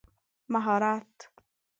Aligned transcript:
مهارت 0.49 1.29